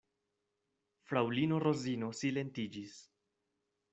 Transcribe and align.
Fraŭlino 1.09 1.59
Rozino 1.65 2.09
silentiĝis. 2.21 2.97